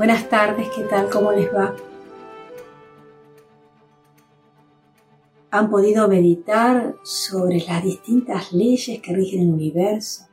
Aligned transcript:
Buenas 0.00 0.30
tardes, 0.30 0.70
¿qué 0.74 0.84
tal? 0.84 1.10
¿Cómo 1.10 1.30
les 1.30 1.54
va? 1.54 1.74
¿Han 5.50 5.68
podido 5.68 6.08
meditar 6.08 6.94
sobre 7.02 7.58
las 7.68 7.84
distintas 7.84 8.50
leyes 8.54 9.02
que 9.02 9.12
rigen 9.12 9.42
el 9.42 9.52
universo? 9.52 10.24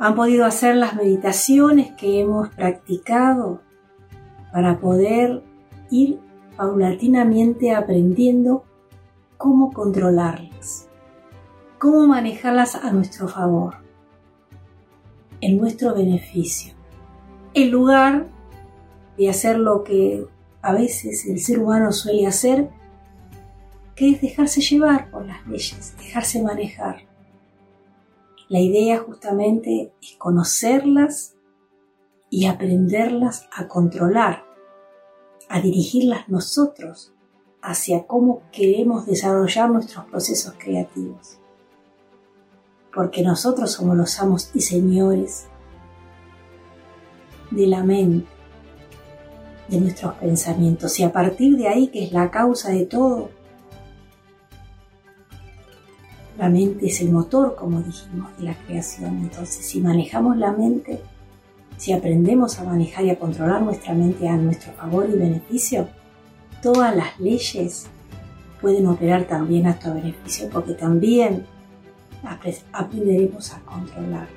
¿Han 0.00 0.16
podido 0.16 0.44
hacer 0.44 0.74
las 0.74 0.96
meditaciones 0.96 1.92
que 1.92 2.18
hemos 2.18 2.48
practicado 2.48 3.60
para 4.52 4.80
poder 4.80 5.44
ir 5.92 6.18
paulatinamente 6.56 7.70
aprendiendo 7.70 8.64
cómo 9.36 9.72
controlarlas, 9.72 10.88
cómo 11.78 12.08
manejarlas 12.08 12.74
a 12.74 12.90
nuestro 12.90 13.28
favor, 13.28 13.76
en 15.40 15.58
nuestro 15.58 15.94
beneficio, 15.94 16.74
en 17.54 17.70
lugar 17.70 18.33
de 19.16 19.30
hacer 19.30 19.58
lo 19.58 19.84
que 19.84 20.26
a 20.62 20.72
veces 20.72 21.26
el 21.26 21.40
ser 21.40 21.58
humano 21.58 21.92
suele 21.92 22.26
hacer, 22.26 22.70
que 23.94 24.10
es 24.10 24.20
dejarse 24.20 24.60
llevar 24.60 25.10
por 25.10 25.26
las 25.26 25.46
leyes, 25.46 25.94
dejarse 25.98 26.42
manejar. 26.42 27.06
La 28.48 28.60
idea 28.60 28.98
justamente 28.98 29.92
es 30.02 30.16
conocerlas 30.16 31.34
y 32.30 32.46
aprenderlas 32.46 33.48
a 33.54 33.68
controlar, 33.68 34.44
a 35.48 35.60
dirigirlas 35.60 36.28
nosotros 36.28 37.12
hacia 37.62 38.06
cómo 38.06 38.42
queremos 38.52 39.06
desarrollar 39.06 39.70
nuestros 39.70 40.04
procesos 40.06 40.54
creativos. 40.58 41.38
Porque 42.94 43.22
nosotros 43.22 43.72
somos 43.72 43.96
los 43.96 44.20
amos 44.20 44.50
y 44.54 44.60
señores 44.60 45.46
de 47.50 47.66
la 47.66 47.82
mente, 47.82 48.33
de 49.68 49.80
nuestros 49.80 50.14
pensamientos. 50.14 50.98
Y 51.00 51.04
a 51.04 51.12
partir 51.12 51.56
de 51.56 51.68
ahí, 51.68 51.88
que 51.88 52.04
es 52.04 52.12
la 52.12 52.30
causa 52.30 52.70
de 52.70 52.86
todo, 52.86 53.30
la 56.38 56.48
mente 56.48 56.86
es 56.86 57.00
el 57.00 57.10
motor, 57.10 57.54
como 57.54 57.80
dijimos, 57.80 58.36
de 58.38 58.44
la 58.44 58.54
creación. 58.54 59.18
Entonces, 59.18 59.64
si 59.66 59.80
manejamos 59.80 60.36
la 60.36 60.52
mente, 60.52 61.00
si 61.76 61.92
aprendemos 61.92 62.58
a 62.58 62.64
manejar 62.64 63.04
y 63.04 63.10
a 63.10 63.18
controlar 63.18 63.62
nuestra 63.62 63.94
mente 63.94 64.28
a 64.28 64.36
nuestro 64.36 64.72
favor 64.72 65.08
y 65.08 65.16
beneficio, 65.16 65.88
todas 66.62 66.94
las 66.94 67.18
leyes 67.20 67.86
pueden 68.60 68.86
operar 68.86 69.24
también 69.24 69.66
a 69.66 69.70
nuestro 69.70 69.94
beneficio 69.94 70.48
porque 70.50 70.72
también 70.72 71.46
aprenderemos 72.72 73.52
a 73.52 73.60
controlarlas. 73.60 74.30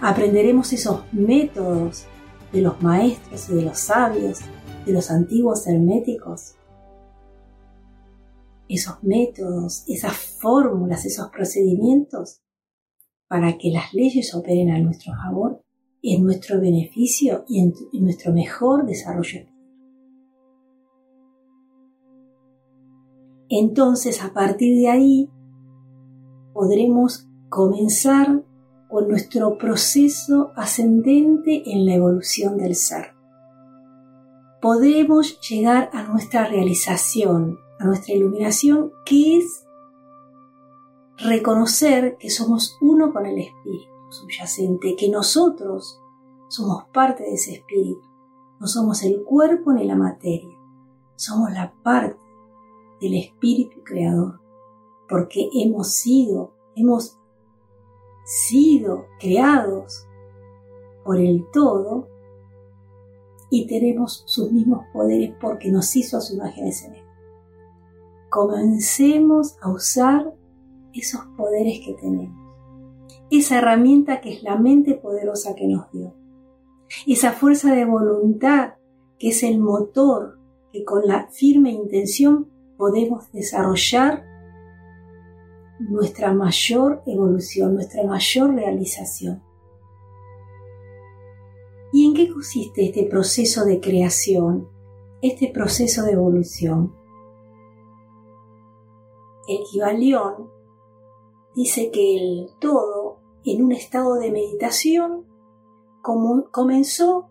Aprenderemos 0.00 0.72
esos 0.72 1.00
métodos 1.12 2.06
de 2.52 2.62
los 2.62 2.80
maestros 2.82 3.48
y 3.50 3.54
de 3.54 3.62
los 3.62 3.78
sabios, 3.78 4.40
de 4.84 4.92
los 4.92 5.10
antiguos 5.10 5.66
herméticos, 5.66 6.54
esos 8.68 9.02
métodos, 9.02 9.84
esas 9.86 10.16
fórmulas, 10.16 11.04
esos 11.04 11.28
procedimientos, 11.30 12.40
para 13.28 13.58
que 13.58 13.70
las 13.70 13.92
leyes 13.92 14.34
operen 14.34 14.70
a 14.70 14.78
nuestro 14.78 15.12
favor, 15.14 15.62
en 16.02 16.24
nuestro 16.24 16.60
beneficio 16.60 17.44
y 17.48 17.60
en, 17.60 17.74
nuestro 18.04 18.32
mejor 18.32 18.86
desarrollo. 18.86 19.40
Entonces, 23.48 24.22
a 24.22 24.32
partir 24.32 24.76
de 24.76 24.88
ahí, 24.88 25.30
podremos 26.52 27.28
comenzar 27.48 28.44
con 28.88 29.08
nuestro 29.08 29.58
proceso 29.58 30.52
ascendente 30.56 31.62
en 31.66 31.86
la 31.86 31.94
evolución 31.94 32.56
del 32.56 32.74
ser. 32.74 33.14
Podemos 34.60 35.40
llegar 35.40 35.90
a 35.92 36.04
nuestra 36.04 36.46
realización, 36.46 37.58
a 37.78 37.84
nuestra 37.84 38.14
iluminación, 38.14 38.92
que 39.04 39.38
es 39.38 39.66
reconocer 41.18 42.16
que 42.18 42.30
somos 42.30 42.76
uno 42.80 43.12
con 43.12 43.26
el 43.26 43.38
espíritu 43.38 43.92
subyacente, 44.10 44.96
que 44.96 45.08
nosotros 45.08 46.00
somos 46.48 46.84
parte 46.92 47.24
de 47.24 47.34
ese 47.34 47.54
espíritu, 47.54 48.02
no 48.60 48.66
somos 48.66 49.02
el 49.02 49.22
cuerpo 49.24 49.72
ni 49.72 49.84
la 49.84 49.96
materia, 49.96 50.56
somos 51.16 51.52
la 51.52 51.74
parte 51.82 52.20
del 53.00 53.14
espíritu 53.14 53.82
creador, 53.84 54.40
porque 55.08 55.48
hemos 55.54 55.92
sido, 55.94 56.54
hemos 56.74 57.15
sido 58.26 59.06
creados 59.20 60.04
por 61.04 61.18
el 61.18 61.44
todo 61.52 62.08
y 63.50 63.68
tenemos 63.68 64.24
sus 64.26 64.50
mismos 64.50 64.84
poderes 64.92 65.32
porque 65.40 65.70
nos 65.70 65.94
hizo 65.94 66.16
a 66.16 66.20
su 66.20 66.34
imagen 66.34 66.66
y 66.66 66.72
semejanza. 66.72 67.06
Comencemos 68.28 69.56
a 69.62 69.70
usar 69.70 70.34
esos 70.92 71.20
poderes 71.36 71.80
que 71.86 71.94
tenemos, 71.94 72.36
esa 73.30 73.58
herramienta 73.58 74.20
que 74.20 74.32
es 74.34 74.42
la 74.42 74.56
mente 74.56 74.94
poderosa 74.94 75.54
que 75.54 75.68
nos 75.68 75.90
dio, 75.92 76.12
esa 77.06 77.32
fuerza 77.32 77.72
de 77.72 77.84
voluntad 77.84 78.74
que 79.20 79.28
es 79.28 79.44
el 79.44 79.58
motor 79.60 80.40
que 80.72 80.84
con 80.84 81.06
la 81.06 81.28
firme 81.28 81.70
intención 81.70 82.50
podemos 82.76 83.30
desarrollar 83.30 84.24
nuestra 85.78 86.32
mayor 86.32 87.02
evolución, 87.06 87.74
nuestra 87.74 88.04
mayor 88.04 88.54
realización. 88.54 89.42
¿Y 91.92 92.06
en 92.06 92.14
qué 92.14 92.28
consiste 92.32 92.84
este 92.84 93.04
proceso 93.04 93.64
de 93.64 93.80
creación, 93.80 94.68
este 95.22 95.48
proceso 95.48 96.02
de 96.02 96.12
evolución? 96.12 96.94
El 99.48 99.58
Kibalión 99.70 100.50
dice 101.54 101.90
que 101.90 102.16
el 102.16 102.50
todo, 102.58 103.20
en 103.44 103.64
un 103.64 103.72
estado 103.72 104.14
de 104.16 104.30
meditación, 104.30 105.24
comenzó 106.02 107.28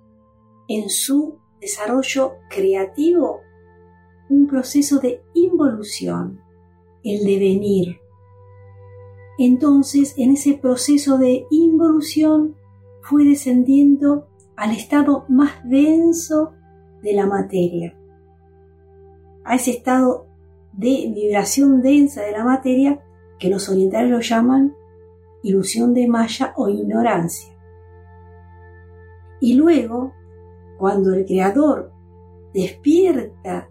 en 0.67 0.89
su 0.89 1.39
desarrollo 1.59 2.33
creativo 2.49 3.41
un 4.29 4.47
proceso 4.47 4.99
de 4.99 5.21
involución, 5.33 6.41
el 7.03 7.23
devenir, 7.25 7.99
entonces, 9.37 10.13
en 10.17 10.31
ese 10.31 10.53
proceso 10.53 11.17
de 11.17 11.45
involución, 11.49 12.55
fue 13.01 13.25
descendiendo 13.25 14.27
al 14.55 14.71
estado 14.71 15.25
más 15.27 15.51
denso 15.63 16.53
de 17.01 17.13
la 17.13 17.25
materia, 17.25 17.95
a 19.43 19.55
ese 19.55 19.71
estado 19.71 20.27
de 20.73 21.11
vibración 21.13 21.81
densa 21.81 22.21
de 22.23 22.31
la 22.31 22.43
materia 22.43 23.01
que 23.39 23.49
los 23.49 23.69
orientales 23.69 24.09
lo 24.09 24.19
llaman 24.21 24.75
ilusión 25.43 25.93
de 25.93 26.07
Maya 26.07 26.53
o 26.55 26.69
ignorancia. 26.69 27.53
Y 29.39 29.53
luego, 29.53 30.13
cuando 30.77 31.13
el 31.13 31.25
creador 31.25 31.91
despierta 32.53 33.69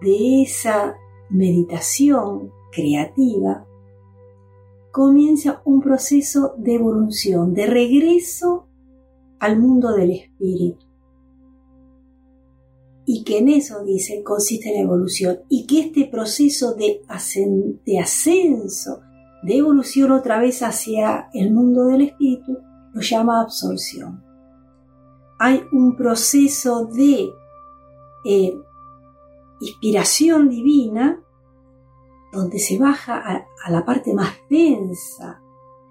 de 0.00 0.42
esa 0.42 0.96
meditación 1.28 2.52
creativa, 2.72 3.66
comienza 4.92 5.62
un 5.64 5.80
proceso 5.80 6.54
de 6.58 6.74
evolución, 6.74 7.54
de 7.54 7.66
regreso 7.66 8.68
al 9.38 9.58
mundo 9.58 9.92
del 9.92 10.10
espíritu. 10.10 10.86
Y 13.06 13.24
que 13.24 13.38
en 13.38 13.48
eso, 13.48 13.82
dice, 13.84 14.22
consiste 14.22 14.72
la 14.72 14.80
evolución. 14.80 15.40
Y 15.48 15.66
que 15.66 15.80
este 15.80 16.06
proceso 16.06 16.74
de, 16.74 17.02
ascenso, 17.08 19.00
de 19.42 19.56
evolución 19.56 20.12
otra 20.12 20.38
vez 20.38 20.62
hacia 20.62 21.28
el 21.32 21.52
mundo 21.52 21.86
del 21.86 22.02
espíritu, 22.02 22.58
lo 22.92 23.00
llama 23.00 23.40
absorción. 23.40 24.22
Hay 25.38 25.62
un 25.72 25.96
proceso 25.96 26.84
de 26.84 27.30
eh, 28.24 28.54
inspiración 29.60 30.48
divina 30.50 31.20
donde 32.32 32.58
se 32.58 32.78
baja 32.78 33.18
a, 33.18 33.70
la 33.70 33.84
parte 33.84 34.14
más 34.14 34.32
densa 34.48 35.42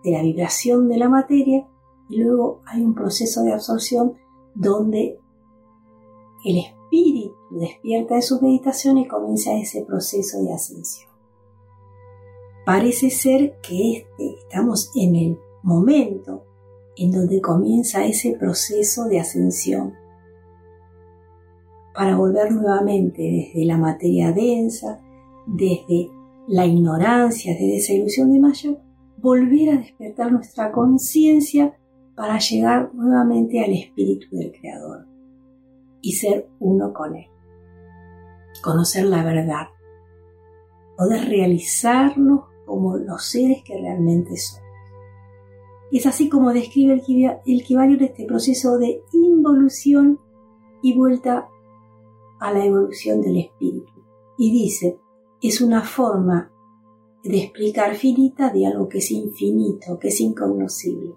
de 0.03 0.11
la 0.11 0.21
vibración 0.21 0.87
de 0.87 0.97
la 0.97 1.09
materia 1.09 1.67
y 2.09 2.17
luego 2.17 2.61
hay 2.65 2.81
un 2.81 2.93
proceso 2.93 3.43
de 3.43 3.53
absorción 3.53 4.15
donde 4.55 5.19
el 6.45 6.57
espíritu 6.57 7.35
despierta 7.51 8.15
de 8.15 8.21
su 8.21 8.41
meditación 8.41 8.97
y 8.97 9.07
comienza 9.07 9.53
ese 9.53 9.83
proceso 9.83 10.41
de 10.41 10.53
ascensión. 10.53 11.09
Parece 12.65 13.09
ser 13.09 13.59
que 13.61 13.97
este, 13.97 14.35
estamos 14.39 14.91
en 14.95 15.15
el 15.15 15.39
momento 15.63 16.43
en 16.95 17.11
donde 17.11 17.41
comienza 17.41 18.05
ese 18.05 18.33
proceso 18.33 19.05
de 19.05 19.19
ascensión 19.19 19.93
para 21.93 22.15
volver 22.15 22.51
nuevamente 22.51 23.21
desde 23.21 23.65
la 23.65 23.77
materia 23.77 24.31
densa, 24.31 25.01
desde 25.45 26.09
la 26.49 26.65
ignorancia, 26.65 27.53
de 27.53 27.77
esa 27.77 27.93
ilusión 27.93 28.33
de 28.33 28.39
Mayo, 28.39 28.79
volver 29.17 29.69
a 29.69 29.77
despertar 29.77 30.31
nuestra 30.31 30.71
conciencia 30.71 31.77
para 32.15 32.39
llegar 32.39 32.89
nuevamente 32.93 33.63
al 33.63 33.71
espíritu 33.71 34.27
del 34.31 34.51
Creador. 34.51 35.05
y 36.01 36.13
ser 36.13 36.49
uno 36.59 36.93
con 36.93 37.13
Él. 37.13 37.27
Conocer 38.63 39.03
la 39.05 39.21
verdad. 39.21 39.67
Poder 40.97 41.27
realizarnos 41.27 42.45
como 42.65 42.95
los 42.95 43.25
seres 43.25 43.61
que 43.65 43.77
realmente 43.77 44.37
somos. 44.37 44.63
Y 45.91 45.97
es 45.97 46.05
así 46.05 46.29
como 46.29 46.53
describe 46.53 46.93
el, 46.93 47.39
el 47.45 48.01
este 48.01 48.25
proceso 48.25 48.77
de 48.77 49.01
involución 49.11 50.19
y 50.81 50.97
vuelta 50.97 51.49
a 52.39 52.53
la 52.53 52.63
evolución 52.63 53.21
del 53.21 53.39
espíritu. 53.39 53.91
Y 54.37 54.51
dice, 54.51 54.99
es 55.47 55.61
una 55.61 55.81
forma 55.81 56.51
de 57.23 57.43
explicar 57.43 57.95
finita 57.95 58.49
de 58.49 58.65
algo 58.65 58.87
que 58.87 58.99
es 58.99 59.11
infinito, 59.11 59.99
que 59.99 60.09
es 60.09 60.19
inconocible. 60.21 61.15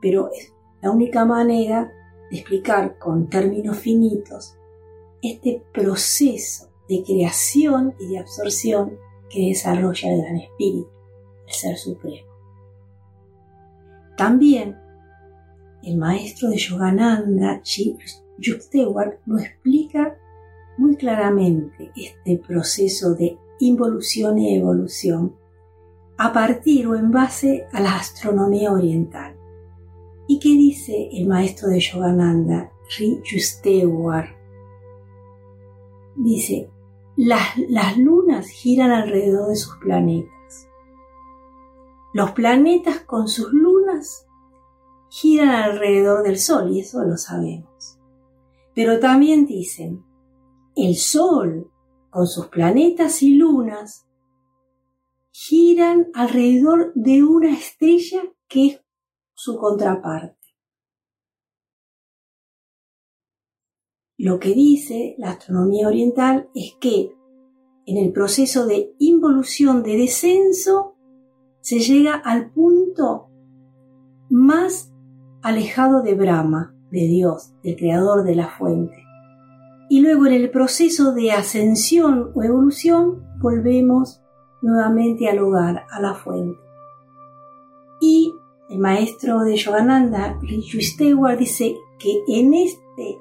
Pero 0.00 0.30
es 0.32 0.52
la 0.82 0.90
única 0.90 1.24
manera 1.24 1.92
de 2.30 2.38
explicar 2.38 2.98
con 2.98 3.28
términos 3.28 3.78
finitos 3.78 4.56
este 5.22 5.64
proceso 5.72 6.68
de 6.88 7.02
creación 7.04 7.94
y 7.98 8.08
de 8.08 8.18
absorción 8.18 8.98
que 9.28 9.48
desarrolla 9.48 10.12
el 10.12 10.22
gran 10.22 10.36
espíritu, 10.36 10.90
el 11.46 11.52
ser 11.52 11.76
supremo. 11.76 12.28
También 14.16 14.76
el 15.82 15.96
maestro 15.96 16.48
de 16.48 16.56
Yogananda, 16.56 17.62
Yuktewar, 18.38 19.20
lo 19.26 19.38
explica 19.38 20.18
muy 20.78 20.96
claramente 20.96 21.92
este 21.94 22.38
proceso 22.38 23.14
de 23.14 23.36
involución 23.58 24.38
y 24.38 24.56
evolución 24.56 25.34
a 26.16 26.32
partir 26.32 26.86
o 26.86 26.96
en 26.96 27.10
base 27.10 27.66
a 27.72 27.80
la 27.80 27.96
astronomía 27.96 28.72
oriental. 28.72 29.36
¿Y 30.26 30.38
qué 30.40 30.50
dice 30.50 31.08
el 31.12 31.26
maestro 31.26 31.68
de 31.68 31.80
Yogananda, 31.80 32.72
Yustewar? 33.24 34.36
Dice, 36.16 36.70
las, 37.16 37.56
las 37.68 37.96
lunas 37.96 38.48
giran 38.48 38.90
alrededor 38.90 39.48
de 39.48 39.56
sus 39.56 39.76
planetas. 39.76 40.68
Los 42.12 42.32
planetas 42.32 43.00
con 43.00 43.28
sus 43.28 43.52
lunas 43.52 44.26
giran 45.08 45.50
alrededor 45.50 46.22
del 46.22 46.38
Sol, 46.38 46.72
y 46.72 46.80
eso 46.80 47.02
lo 47.04 47.16
sabemos. 47.16 47.98
Pero 48.74 48.98
también 48.98 49.46
dicen, 49.46 50.04
el 50.78 50.96
Sol 50.96 51.70
con 52.10 52.26
sus 52.26 52.46
planetas 52.46 53.22
y 53.22 53.34
lunas 53.34 54.06
giran 55.30 56.08
alrededor 56.14 56.92
de 56.94 57.22
una 57.22 57.52
estrella 57.52 58.22
que 58.48 58.66
es 58.66 58.80
su 59.34 59.56
contraparte. 59.58 60.36
Lo 64.16 64.40
que 64.40 64.52
dice 64.52 65.14
la 65.18 65.30
astronomía 65.30 65.86
oriental 65.86 66.48
es 66.54 66.74
que 66.80 67.12
en 67.86 67.96
el 67.96 68.12
proceso 68.12 68.66
de 68.66 68.94
involución 68.98 69.82
de 69.82 69.96
descenso 69.96 70.96
se 71.60 71.78
llega 71.78 72.14
al 72.14 72.50
punto 72.50 73.28
más 74.28 74.92
alejado 75.42 76.02
de 76.02 76.14
Brahma, 76.14 76.74
de 76.90 77.06
Dios, 77.06 77.54
del 77.62 77.76
creador 77.76 78.24
de 78.24 78.34
la 78.34 78.48
fuente. 78.48 79.07
Y 79.88 80.00
luego 80.00 80.26
en 80.26 80.34
el 80.34 80.50
proceso 80.50 81.12
de 81.12 81.32
ascensión 81.32 82.30
o 82.34 82.42
evolución 82.42 83.24
volvemos 83.38 84.20
nuevamente 84.60 85.28
al 85.28 85.38
hogar, 85.38 85.86
a 85.90 86.00
la 86.00 86.14
fuente. 86.14 86.60
Y 88.00 88.34
el 88.68 88.78
maestro 88.78 89.40
de 89.40 89.56
Yogananda, 89.56 90.38
Richu 90.42 90.80
Stewart, 90.80 91.38
dice 91.38 91.76
que 91.98 92.22
en 92.28 92.54
este 92.54 93.18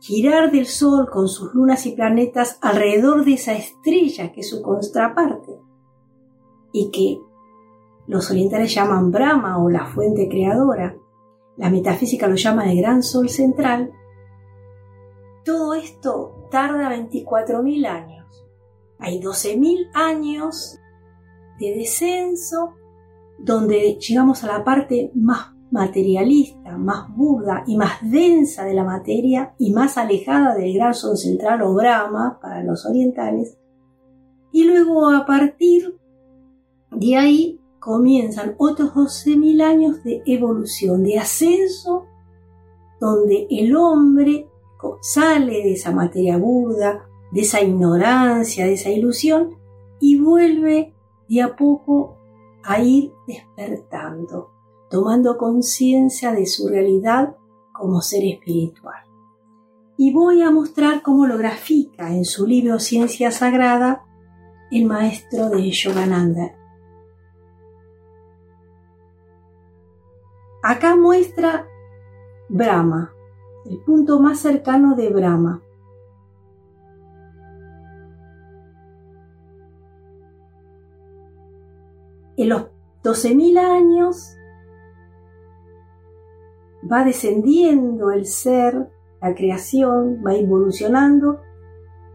girar 0.00 0.52
del 0.52 0.66
Sol 0.66 1.08
con 1.10 1.28
sus 1.28 1.54
lunas 1.54 1.86
y 1.86 1.92
planetas 1.92 2.58
alrededor 2.60 3.24
de 3.24 3.34
esa 3.34 3.54
estrella 3.54 4.32
que 4.32 4.40
es 4.40 4.50
su 4.50 4.62
contraparte, 4.62 5.58
y 6.72 6.90
que 6.90 7.20
los 8.06 8.30
orientales 8.30 8.74
llaman 8.74 9.10
Brahma 9.10 9.62
o 9.62 9.70
la 9.70 9.86
fuente 9.86 10.28
creadora, 10.28 10.96
la 11.56 11.70
metafísica 11.70 12.26
lo 12.26 12.34
llama 12.34 12.70
el 12.70 12.78
gran 12.78 13.02
sol 13.02 13.28
central, 13.28 13.92
todo 15.44 15.74
esto 15.74 16.48
tarda 16.50 16.90
24.000 16.90 17.86
años. 17.86 18.44
Hay 18.98 19.20
12.000 19.20 19.90
años 19.94 20.78
de 21.58 21.74
descenso 21.74 22.74
donde 23.38 23.98
llegamos 24.00 24.44
a 24.44 24.46
la 24.46 24.64
parte 24.64 25.10
más 25.14 25.52
materialista, 25.70 26.78
más 26.78 27.14
burda 27.14 27.64
y 27.66 27.76
más 27.76 27.98
densa 28.02 28.64
de 28.64 28.74
la 28.74 28.84
materia 28.84 29.54
y 29.58 29.72
más 29.72 29.98
alejada 29.98 30.54
del 30.54 30.74
gran 30.74 30.94
sol 30.94 31.16
central 31.16 31.62
o 31.62 31.74
Brahma 31.74 32.38
para 32.40 32.62
los 32.62 32.86
orientales. 32.86 33.58
Y 34.52 34.64
luego 34.64 35.10
a 35.10 35.26
partir 35.26 35.98
de 36.92 37.16
ahí 37.16 37.60
comienzan 37.80 38.54
otros 38.56 38.94
12.000 38.94 39.62
años 39.62 40.04
de 40.04 40.22
evolución, 40.26 41.02
de 41.02 41.18
ascenso, 41.18 42.06
donde 43.00 43.48
el 43.50 43.74
hombre 43.76 44.48
sale 45.00 45.62
de 45.62 45.72
esa 45.72 45.92
materia 45.92 46.36
burda, 46.36 47.08
de 47.32 47.40
esa 47.40 47.60
ignorancia, 47.60 48.66
de 48.66 48.74
esa 48.74 48.90
ilusión, 48.90 49.56
y 50.00 50.18
vuelve 50.18 50.94
de 51.28 51.42
a 51.42 51.56
poco 51.56 52.16
a 52.62 52.80
ir 52.80 53.12
despertando, 53.26 54.50
tomando 54.90 55.36
conciencia 55.36 56.32
de 56.32 56.46
su 56.46 56.68
realidad 56.68 57.36
como 57.72 58.00
ser 58.00 58.24
espiritual. 58.24 59.02
Y 59.96 60.12
voy 60.12 60.42
a 60.42 60.50
mostrar 60.50 61.02
cómo 61.02 61.26
lo 61.26 61.38
grafica 61.38 62.12
en 62.12 62.24
su 62.24 62.46
libro 62.46 62.78
Ciencia 62.80 63.30
Sagrada 63.30 64.04
el 64.70 64.86
maestro 64.86 65.50
de 65.50 65.70
Yogananda. 65.70 66.56
Acá 70.62 70.96
muestra 70.96 71.68
Brahma, 72.48 73.13
el 73.64 73.78
punto 73.78 74.20
más 74.20 74.40
cercano 74.40 74.94
de 74.94 75.10
Brahma. 75.10 75.62
en 82.36 82.48
los 82.48 82.66
12.000 83.02 83.58
años 83.58 84.36
va 86.90 87.04
descendiendo 87.04 88.10
el 88.10 88.26
ser, 88.26 88.90
la 89.20 89.34
creación, 89.34 90.22
va 90.26 90.34
evolucionando 90.34 91.40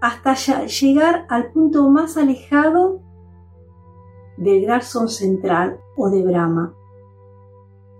hasta 0.01 0.35
llegar 0.65 1.25
al 1.29 1.51
punto 1.51 1.89
más 1.89 2.17
alejado 2.17 3.01
del 4.37 4.61
gran 4.61 4.81
sol 4.81 5.09
central 5.09 5.79
o 5.97 6.09
de 6.09 6.23
Brahma. 6.23 6.75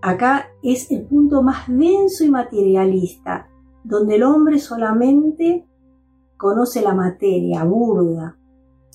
Acá 0.02 0.48
es 0.64 0.90
el 0.92 1.06
punto 1.06 1.42
más 1.42 1.68
denso 1.68 2.24
y 2.24 2.30
materialista, 2.30 3.50
donde 3.84 4.16
el 4.16 4.24
hombre 4.24 4.60
solamente 4.60 5.68
conoce 6.38 6.82
la 6.82 6.94
materia 6.94 7.64
burda, 7.66 8.38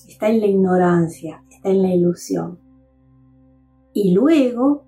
está 0.07 0.29
en 0.29 0.39
la 0.39 0.47
ignorancia, 0.47 1.43
está 1.49 1.69
en 1.69 1.81
la 1.83 1.93
ilusión. 1.93 2.59
Y 3.93 4.13
luego, 4.13 4.83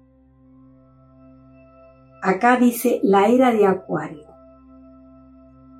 acá 2.21 2.57
dice 2.57 2.99
la 3.03 3.27
era 3.27 3.51
de 3.51 3.65
Acuario. 3.65 4.27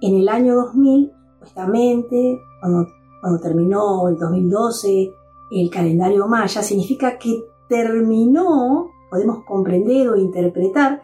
En 0.01 0.15
el 0.15 0.29
año 0.29 0.55
2000, 0.55 1.11
justamente, 1.39 2.39
cuando, 2.61 2.87
cuando 3.21 3.39
terminó 3.39 4.07
el 4.07 4.17
2012 4.17 5.09
el 5.51 5.69
calendario 5.69 6.27
maya, 6.27 6.61
significa 6.61 7.17
que 7.17 7.43
terminó, 7.67 8.91
podemos 9.09 9.43
comprender 9.45 10.09
o 10.09 10.15
interpretar, 10.15 11.03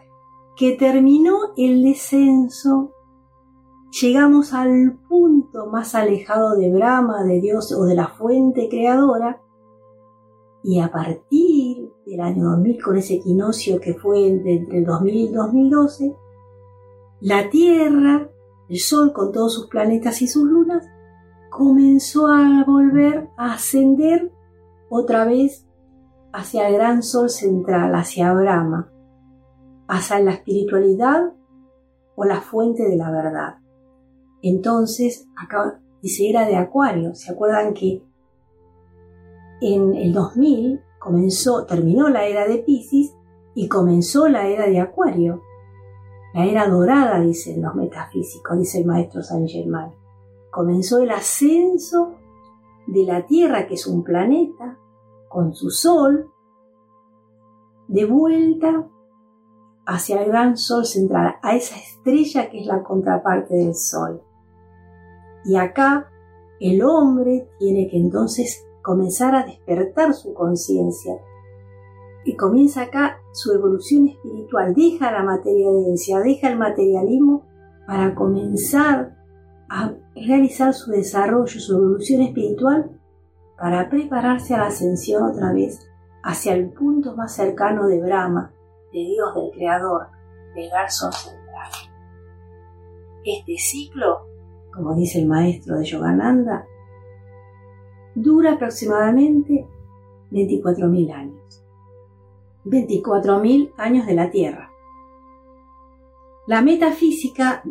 que 0.56 0.72
terminó 0.72 1.52
el 1.56 1.82
descenso. 1.82 2.90
Llegamos 4.00 4.52
al 4.52 4.98
punto 5.08 5.66
más 5.66 5.94
alejado 5.94 6.56
de 6.56 6.72
Brahma, 6.72 7.24
de 7.24 7.40
Dios 7.40 7.72
o 7.72 7.84
de 7.84 7.94
la 7.94 8.08
fuente 8.08 8.68
creadora, 8.68 9.40
y 10.62 10.80
a 10.80 10.90
partir 10.90 11.90
del 12.06 12.20
año 12.20 12.44
2000, 12.50 12.82
con 12.82 12.96
ese 12.96 13.14
equinoccio 13.14 13.80
que 13.80 13.94
fue 13.94 14.26
entre 14.26 14.66
el 14.70 14.84
2000 14.84 15.14
y 15.14 15.26
el 15.26 15.34
2012, 15.34 16.16
la 17.20 17.50
Tierra, 17.50 18.30
el 18.68 18.78
Sol 18.78 19.12
con 19.12 19.30
todos 19.30 19.54
sus 19.54 19.66
planetas 19.66 20.22
y 20.22 20.26
sus 20.26 20.44
lunas, 20.44 20.86
comenzó 21.50 22.26
a 22.28 22.64
volver 22.66 23.28
a 23.36 23.54
ascender 23.54 24.32
otra 24.88 25.24
vez 25.24 25.66
hacia 26.34 26.68
el 26.68 26.74
gran 26.74 27.04
Sol 27.04 27.30
central, 27.30 27.94
hacia 27.94 28.34
Brahma, 28.34 28.90
hacia 29.86 30.18
la 30.18 30.32
espiritualidad 30.32 31.32
o 32.16 32.24
la 32.24 32.40
fuente 32.40 32.82
de 32.88 32.96
la 32.96 33.12
verdad. 33.12 33.58
Entonces, 34.42 35.28
acá 35.36 35.80
dice 36.02 36.28
era 36.28 36.44
de 36.44 36.56
Acuario. 36.56 37.14
¿Se 37.14 37.30
acuerdan 37.30 37.72
que 37.72 38.02
en 39.60 39.94
el 39.94 40.12
2000 40.12 40.80
comenzó, 40.98 41.66
terminó 41.66 42.08
la 42.08 42.26
era 42.26 42.48
de 42.48 42.58
Pisces 42.58 43.14
y 43.54 43.68
comenzó 43.68 44.28
la 44.28 44.48
era 44.48 44.66
de 44.66 44.80
Acuario. 44.80 45.40
la 46.34 46.46
era 46.46 46.68
dorada, 46.68 47.20
dicen 47.20 47.62
los 47.62 47.76
metafísicos, 47.76 48.58
dice 48.58 48.80
el 48.80 48.86
maestro 48.86 49.22
Saint 49.22 49.48
Germain. 49.48 49.92
Comenzó 50.50 50.98
el 50.98 51.10
ascenso 51.10 52.16
de 52.88 53.04
la 53.04 53.24
Tierra, 53.24 53.68
que 53.68 53.74
es 53.74 53.86
un 53.86 54.02
planeta, 54.02 54.80
con 55.34 55.52
su 55.52 55.68
Sol, 55.70 56.30
de 57.88 58.04
vuelta 58.04 58.88
hacia 59.84 60.22
el 60.22 60.28
gran 60.28 60.56
Sol 60.56 60.86
central, 60.86 61.34
a 61.42 61.56
esa 61.56 61.74
estrella 61.76 62.48
que 62.48 62.60
es 62.60 62.66
la 62.66 62.84
contraparte 62.84 63.56
del 63.56 63.74
Sol. 63.74 64.22
Y 65.44 65.56
acá 65.56 66.08
el 66.60 66.84
hombre 66.84 67.48
tiene 67.58 67.88
que 67.90 67.98
entonces 67.98 68.64
comenzar 68.80 69.34
a 69.34 69.44
despertar 69.44 70.14
su 70.14 70.32
conciencia. 70.34 71.14
Y 72.24 72.36
comienza 72.36 72.82
acá 72.82 73.18
su 73.32 73.52
evolución 73.52 74.06
espiritual, 74.06 74.72
deja 74.72 75.10
la 75.10 75.24
materia 75.24 75.68
deja 76.22 76.48
el 76.48 76.58
materialismo 76.58 77.42
para 77.88 78.14
comenzar 78.14 79.16
a 79.68 79.94
realizar 80.14 80.72
su 80.72 80.92
desarrollo, 80.92 81.60
su 81.60 81.74
evolución 81.74 82.22
espiritual, 82.22 83.00
para 83.58 83.88
prepararse 83.88 84.54
a 84.54 84.58
la 84.58 84.66
ascensión 84.66 85.22
otra 85.22 85.52
vez 85.52 85.88
hacia 86.22 86.54
el 86.54 86.70
punto 86.70 87.14
más 87.16 87.34
cercano 87.34 87.86
de 87.86 88.00
Brahma, 88.00 88.52
de 88.92 89.00
Dios, 89.00 89.34
del 89.34 89.50
Creador, 89.52 90.06
del 90.54 90.70
Garzón 90.70 91.12
central. 91.12 91.70
Este 93.24 93.56
ciclo 93.58 94.34
como 94.74 94.94
dice 94.94 95.20
el 95.20 95.26
maestro 95.26 95.78
de 95.78 95.84
Yogananda, 95.84 96.66
dura 98.14 98.54
aproximadamente 98.54 99.66
24.000 100.30 101.12
años. 101.12 101.64
24.000 102.64 103.72
años 103.76 104.06
de 104.06 104.14
la 104.14 104.30
Tierra. 104.30 104.70
La 106.46 106.60
metafísica, 106.60 107.62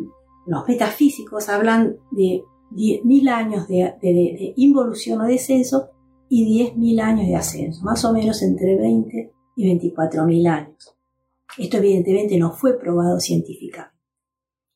los 0.46 0.66
metafísicos 0.66 1.48
hablan 1.48 1.96
de 2.10 2.44
10.000 2.72 3.28
años 3.28 3.68
de, 3.68 4.54
involución 4.56 5.20
o 5.20 5.24
descenso 5.24 5.90
y 6.28 6.72
10.000 6.72 7.00
años 7.00 7.26
de 7.26 7.36
ascenso, 7.36 7.82
más 7.84 8.04
o 8.04 8.12
menos 8.12 8.42
entre 8.42 8.76
20 8.76 9.32
y 9.56 9.78
24.000 9.78 10.48
años. 10.48 10.96
Esto 11.56 11.76
evidentemente 11.76 12.36
no 12.38 12.52
fue 12.52 12.78
probado 12.78 13.20
científicamente. 13.20 13.94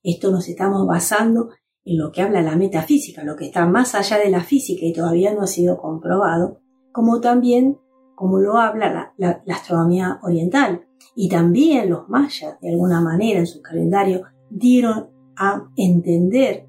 Esto 0.02 0.30
nos 0.30 0.48
estamos 0.48 0.86
basando 0.86 1.50
en 1.84 1.98
lo 1.98 2.12
que 2.12 2.22
habla 2.22 2.42
la 2.42 2.54
metafísica, 2.54 3.24
lo 3.24 3.34
que 3.34 3.46
está 3.46 3.66
más 3.66 3.94
allá 3.94 4.18
de 4.18 4.30
la 4.30 4.44
física 4.44 4.84
y 4.84 4.92
todavía 4.92 5.34
no 5.34 5.42
ha 5.42 5.46
sido 5.46 5.78
comprobado, 5.78 6.60
como 6.92 7.20
también 7.20 7.78
como 8.14 8.38
lo 8.38 8.58
habla 8.58 9.14
la, 9.16 9.42
astronomía 9.48 10.18
oriental. 10.22 10.86
Y 11.14 11.28
también 11.28 11.88
los 11.88 12.08
mayas, 12.08 12.60
de 12.60 12.70
alguna 12.70 13.00
manera, 13.00 13.38
en 13.38 13.46
su 13.46 13.62
calendario, 13.62 14.22
dieron 14.50 15.10
a 15.36 15.68
entender 15.76 16.67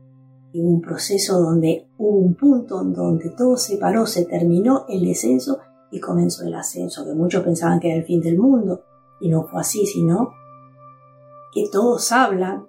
en 0.53 0.65
un 0.65 0.82
proceso 0.82 1.39
donde 1.39 1.88
hubo 1.98 2.18
un 2.18 2.36
punto 2.36 2.82
en 2.82 2.94
donde 2.94 3.29
todo 3.32 3.58
se 3.58 3.77
paró, 3.77 4.06
se 4.06 4.25
terminó 4.25 4.86
el 4.88 5.06
descenso 5.06 5.60
y 5.91 6.00
comenzó 6.00 6.46
el 6.46 6.56
ascenso, 6.56 7.06
que 7.06 7.13
muchos 7.13 7.44
pensaban 7.44 7.79
que 7.79 7.89
era 7.89 7.98
el 7.98 8.06
fin 8.06 8.22
del 8.22 8.38
mundo, 8.38 8.84
y 9.22 9.29
no 9.29 9.44
fue 9.44 9.62
así, 9.62 9.86
sino 9.86 10.32
que 11.51 11.68
todos 11.72 12.12
hablan 12.12 12.68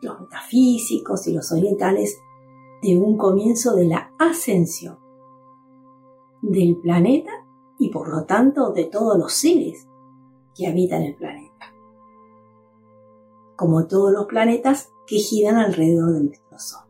los 0.00 0.20
metafísicos 0.20 1.26
y 1.26 1.32
los 1.32 1.50
orientales 1.52 2.18
de 2.82 2.98
un 2.98 3.16
comienzo 3.16 3.74
de 3.74 3.86
la 3.86 4.12
ascensión 4.18 4.98
del 6.42 6.76
planeta 6.76 7.32
y 7.78 7.88
por 7.90 8.08
lo 8.08 8.24
tanto 8.24 8.70
de 8.70 8.84
todos 8.84 9.18
los 9.18 9.32
seres 9.32 9.88
que 10.54 10.66
habitan 10.66 11.02
el 11.02 11.14
planeta. 11.16 11.72
Como 13.56 13.86
todos 13.86 14.12
los 14.12 14.26
planetas 14.26 14.90
que 15.06 15.16
giran 15.16 15.56
alrededor 15.56 16.12
de 16.12 16.24
nuestro 16.24 16.58
Sol. 16.58 16.88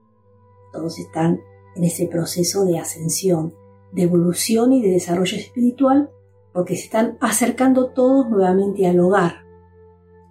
Todos 0.73 0.99
están 0.99 1.40
en 1.76 1.85
ese 1.85 2.06
proceso 2.06 2.64
de 2.64 2.78
ascensión, 2.78 3.54
de 3.92 4.02
evolución 4.02 4.73
y 4.73 4.83
de 4.83 4.90
desarrollo 4.90 5.37
espiritual 5.37 6.11
porque 6.54 6.76
se 6.76 6.85
están 6.85 7.18
acercando 7.21 7.90
todos 7.90 8.30
nuevamente 8.30 8.87
al 8.87 9.00
hogar, 9.00 9.44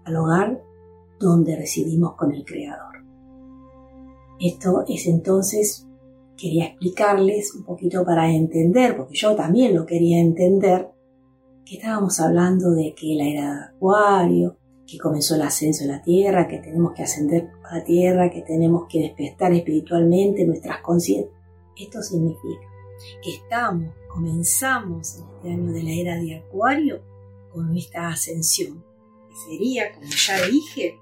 al 0.05 0.15
hogar 0.15 0.63
donde 1.19 1.55
residimos 1.55 2.15
con 2.15 2.31
el 2.31 2.45
Creador. 2.45 3.03
Esto 4.39 4.85
es 4.87 5.05
entonces, 5.05 5.85
quería 6.37 6.65
explicarles 6.65 7.53
un 7.53 7.63
poquito 7.63 8.05
para 8.05 8.31
entender, 8.31 8.95
porque 8.95 9.15
yo 9.15 9.35
también 9.35 9.75
lo 9.75 9.85
quería 9.85 10.19
entender, 10.19 10.89
que 11.65 11.75
estábamos 11.75 12.19
hablando 12.21 12.71
de 12.71 12.93
que 12.93 13.15
la 13.15 13.25
era 13.25 13.53
de 13.53 13.63
Acuario, 13.75 14.57
que 14.85 14.97
comenzó 14.97 15.35
el 15.35 15.41
ascenso 15.41 15.83
de 15.83 15.91
la 15.91 16.01
Tierra, 16.01 16.47
que 16.47 16.59
tenemos 16.59 16.93
que 16.93 17.03
ascender 17.03 17.49
a 17.63 17.77
la 17.77 17.83
Tierra, 17.83 18.29
que 18.29 18.41
tenemos 18.41 18.85
que 18.89 18.99
despertar 18.99 19.53
espiritualmente 19.53 20.45
nuestras 20.45 20.81
conciencias. 20.81 21.33
Esto 21.75 22.01
significa 22.01 22.67
que 23.21 23.31
estamos, 23.31 23.93
comenzamos 24.07 25.17
en 25.17 25.23
este 25.35 25.49
año 25.49 25.71
de 25.71 25.83
la 25.83 25.91
era 25.91 26.15
de 26.19 26.35
Acuario 26.35 27.01
con 27.51 27.71
nuestra 27.71 28.09
ascensión, 28.09 28.83
que 29.29 29.35
sería, 29.47 29.91
como 29.93 30.07
ya 30.07 30.45
dije, 30.47 30.99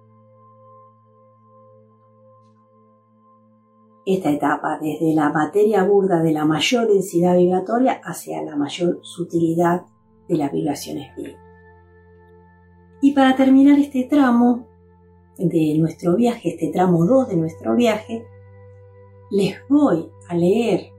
esta 4.06 4.32
etapa 4.32 4.80
desde 4.82 5.14
la 5.14 5.30
materia 5.30 5.84
burda 5.84 6.22
de 6.22 6.32
la 6.32 6.46
mayor 6.46 6.88
densidad 6.88 7.38
vibratoria 7.38 8.02
hacia 8.04 8.42
la 8.42 8.56
mayor 8.56 9.00
sutilidad 9.04 9.86
de 10.28 10.38
la 10.38 10.50
vibración 10.50 10.98
espiritual. 10.98 11.51
Y 13.02 13.14
para 13.14 13.36
terminar 13.36 13.80
este 13.80 14.04
tramo 14.04 14.68
de 15.38 15.76
nuestro 15.78 16.16
viaje, 16.16 16.50
este 16.50 16.70
tramo 16.72 17.06
2 17.06 17.30
de 17.30 17.36
nuestro 17.36 17.76
viaje, 17.76 18.26
les 19.32 19.56
voy 19.68 20.08
a 20.30 20.36
leer 20.36 20.92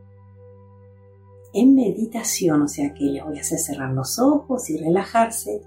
en 1.54 1.74
meditación, 1.74 2.62
o 2.62 2.68
sea 2.68 2.92
que 2.94 3.04
les 3.04 3.24
voy 3.24 3.38
a 3.38 3.42
hacer 3.42 3.58
cerrar 3.58 3.92
los 3.92 4.18
ojos 4.18 4.68
y 4.70 4.78
relajarse, 4.78 5.62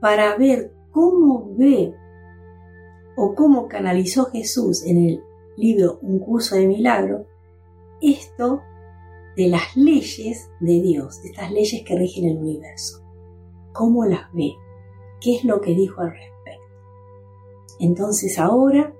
para 0.00 0.36
ver 0.36 0.72
cómo 0.90 1.54
ve 1.56 1.94
o 3.16 3.34
cómo 3.34 3.68
canalizó 3.68 4.26
Jesús 4.26 4.84
en 4.84 5.04
el 5.04 5.22
libro 5.56 5.98
Un 6.02 6.18
curso 6.18 6.56
de 6.56 6.66
milagro, 6.66 7.26
esto 8.00 8.62
de 9.36 9.48
las 9.48 9.76
leyes 9.76 10.50
de 10.60 10.80
Dios, 10.80 11.22
de 11.22 11.28
estas 11.30 11.52
leyes 11.52 11.82
que 11.84 11.96
rigen 11.96 12.28
el 12.28 12.38
universo. 12.38 13.04
¿Cómo 13.72 14.04
las 14.04 14.32
ve? 14.32 14.54
¿Qué 15.20 15.36
es 15.36 15.44
lo 15.44 15.60
que 15.60 15.74
dijo 15.74 16.00
al 16.00 16.10
respecto? 16.10 16.38
Entonces 17.80 18.38
ahora 18.38 18.92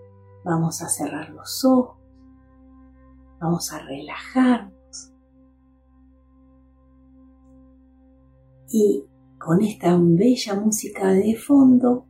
vamos 0.44 0.82
a 0.82 0.88
cerrar 0.88 1.30
los 1.30 1.64
ojos, 1.64 1.96
vamos 3.40 3.72
a 3.72 3.78
relajarnos 3.80 5.12
y 8.70 9.04
con 9.38 9.62
esta 9.62 9.96
bella 9.98 10.54
música 10.54 11.08
de 11.12 11.36
fondo 11.36 12.06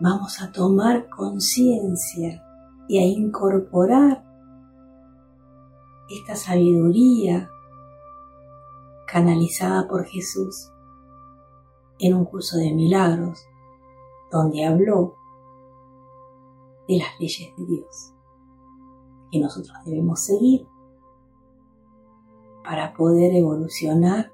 vamos 0.00 0.40
a 0.40 0.50
tomar 0.52 1.08
conciencia 1.08 2.42
y 2.88 2.98
a 2.98 3.06
incorporar 3.06 4.24
esta 6.08 6.36
sabiduría 6.36 7.48
canalizada 9.06 9.88
por 9.88 10.04
Jesús 10.04 10.73
en 11.98 12.14
un 12.14 12.24
curso 12.24 12.56
de 12.58 12.72
milagros 12.72 13.46
donde 14.30 14.64
habló 14.64 15.16
de 16.88 16.98
las 16.98 17.18
leyes 17.18 17.54
de 17.56 17.64
Dios 17.66 18.12
que 19.30 19.40
nosotros 19.40 19.76
debemos 19.84 20.24
seguir 20.24 20.66
para 22.64 22.94
poder 22.94 23.34
evolucionar 23.34 24.32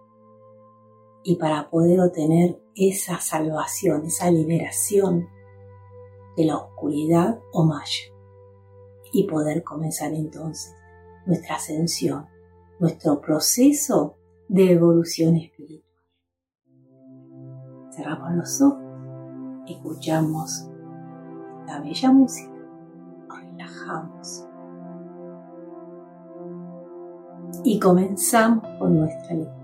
y 1.22 1.36
para 1.36 1.68
poder 1.68 2.00
obtener 2.00 2.62
esa 2.74 3.18
salvación, 3.18 4.06
esa 4.06 4.30
liberación 4.30 5.28
de 6.36 6.44
la 6.44 6.56
oscuridad 6.56 7.40
o 7.52 7.64
maya 7.64 8.04
y 9.12 9.26
poder 9.26 9.62
comenzar 9.62 10.12
entonces 10.14 10.74
nuestra 11.26 11.56
ascensión, 11.56 12.26
nuestro 12.78 13.20
proceso 13.20 14.16
de 14.48 14.72
evolución 14.72 15.36
espiritual. 15.36 15.89
Cerramos 17.90 18.34
los 18.34 18.62
ojos, 18.62 18.78
escuchamos 19.66 20.68
la 21.66 21.80
bella 21.80 22.12
música, 22.12 22.52
nos 23.28 23.40
relajamos 23.42 24.46
y 27.64 27.78
comenzamos 27.78 28.64
con 28.78 28.98
nuestra 28.98 29.34
lectura. 29.34 29.59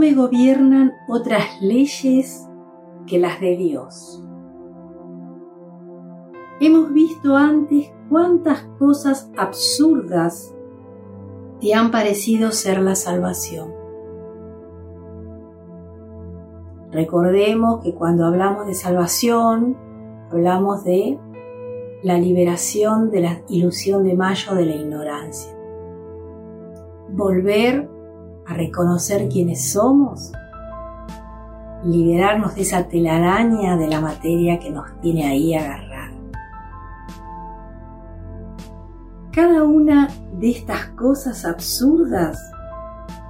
Me 0.00 0.14
gobiernan 0.14 0.94
otras 1.06 1.60
leyes 1.60 2.48
que 3.06 3.18
las 3.18 3.38
de 3.38 3.56
Dios. 3.56 4.24
Hemos 6.58 6.92
visto 6.92 7.36
antes 7.36 7.92
cuántas 8.08 8.62
cosas 8.78 9.30
absurdas 9.36 10.54
te 11.60 11.74
han 11.74 11.90
parecido 11.90 12.50
ser 12.50 12.80
la 12.80 12.94
salvación. 12.94 13.74
Recordemos 16.90 17.82
que 17.84 17.94
cuando 17.94 18.24
hablamos 18.24 18.66
de 18.66 18.74
salvación, 18.74 19.76
hablamos 20.32 20.82
de 20.82 21.18
la 22.02 22.18
liberación 22.18 23.10
de 23.10 23.20
la 23.20 23.42
ilusión 23.48 24.02
de 24.04 24.14
Mayo 24.14 24.54
de 24.54 24.64
la 24.64 24.74
ignorancia. 24.74 25.54
Volver 27.10 27.99
a 28.46 28.54
reconocer 28.54 29.28
quiénes 29.28 29.72
somos, 29.72 30.32
liberarnos 31.84 32.54
de 32.54 32.62
esa 32.62 32.88
telaraña 32.88 33.76
de 33.76 33.88
la 33.88 34.00
materia 34.00 34.58
que 34.58 34.70
nos 34.70 35.00
tiene 35.00 35.26
ahí 35.26 35.54
agarrada. 35.54 36.12
Cada 39.32 39.62
una 39.62 40.08
de 40.38 40.50
estas 40.50 40.86
cosas 40.88 41.44
absurdas 41.44 42.38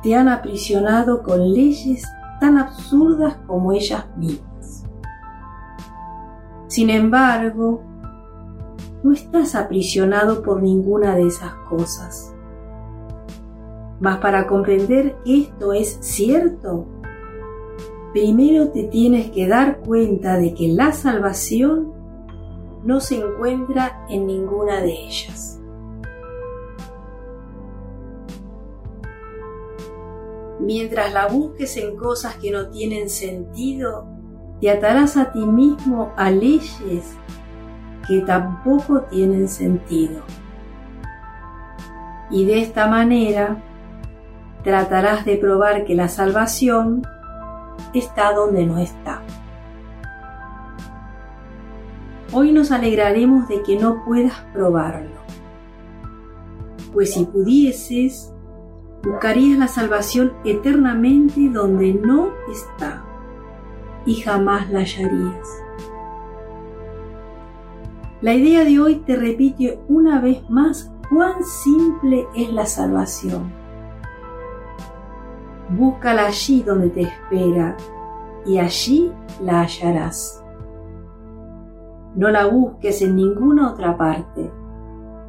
te 0.03 0.15
han 0.15 0.29
aprisionado 0.29 1.23
con 1.23 1.53
leyes 1.53 2.05
tan 2.41 2.57
absurdas 2.57 3.37
como 3.47 3.73
ellas 3.73 4.05
mismas. 4.17 4.85
Sin 6.69 6.89
embargo, 6.89 7.83
no 9.03 9.13
estás 9.13 9.55
aprisionado 9.55 10.43
por 10.43 10.63
ninguna 10.63 11.15
de 11.15 11.27
esas 11.27 11.53
cosas. 11.69 12.30
Mas 14.01 14.19
para 14.19 14.47
comprender 14.47 15.17
esto 15.27 15.75
es 15.75 15.99
cierto, 16.01 16.87
primero 18.15 18.71
te 18.71 18.85
tienes 18.85 19.31
que 19.31 19.47
dar 19.47 19.81
cuenta 19.81 20.39
de 20.39 20.55
que 20.55 20.69
la 20.69 20.93
salvación 20.93 21.93
no 22.83 23.01
se 23.01 23.17
encuentra 23.17 24.07
en 24.09 24.27
ninguna 24.27 24.81
de 24.81 24.93
ellas. 24.93 25.61
Mientras 30.61 31.13
la 31.13 31.27
busques 31.27 31.77
en 31.77 31.97
cosas 31.97 32.37
que 32.37 32.51
no 32.51 32.71
tienen 32.71 33.11
sentido, 33.11 34.07
te 34.61 34.71
atarás 34.71 35.19
a 35.19 35.33
ti 35.33 35.45
mismo 35.45 36.13
a 36.17 36.31
leyes 36.31 37.17
que 38.07 38.21
tampoco 38.23 39.03
tienen 39.03 39.49
sentido. 39.49 40.23
Y 42.31 42.45
de 42.45 42.61
esta 42.61 42.87
manera 42.87 43.63
tratarás 44.63 45.25
de 45.25 45.37
probar 45.37 45.85
que 45.85 45.95
la 45.95 46.09
salvación 46.09 47.03
está 47.95 48.33
donde 48.33 48.67
no 48.67 48.79
está. 48.79 49.23
Hoy 52.33 52.53
nos 52.53 52.71
alegraremos 52.71 53.49
de 53.49 53.63
que 53.63 53.77
no 53.77 54.05
puedas 54.05 54.35
probarlo, 54.53 55.21
pues 56.93 57.15
si 57.15 57.25
pudieses, 57.25 58.33
buscarías 59.03 59.59
la 59.59 59.67
salvación 59.67 60.33
eternamente 60.45 61.49
donde 61.49 61.93
no 61.95 62.31
está 62.53 63.03
y 64.07 64.15
jamás 64.15 64.71
la 64.71 64.81
hallarías. 64.81 65.49
La 68.21 68.35
idea 68.35 68.65
de 68.65 68.79
hoy 68.79 68.97
te 69.07 69.17
repite 69.17 69.81
una 69.89 70.21
vez 70.21 70.49
más 70.51 70.93
cuán 71.09 71.43
simple 71.43 72.29
es 72.37 72.53
la 72.53 72.67
salvación. 72.67 73.60
Búscala 75.77 76.27
allí 76.27 76.63
donde 76.63 76.91
te 76.91 77.03
espera 77.03 77.77
y 78.45 78.59
allí 78.59 79.13
la 79.43 79.63
hallarás. 79.63 80.43
No 82.17 82.29
la 82.29 82.47
busques 82.47 83.03
en 83.03 83.17
ninguna 83.17 83.71
otra 83.71 83.97
parte, 83.97 84.51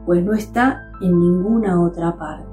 pues 0.06 0.24
no 0.24 0.34
está 0.34 0.92
en 1.02 1.20
ninguna 1.20 1.82
otra 1.82 2.18
parte. 2.18 2.50